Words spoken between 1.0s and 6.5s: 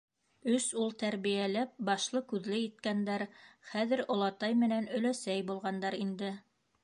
тәрбиәләп, башлы-күҙле иткәндәр, хәҙер олатай менән өләсәй булғандар инде.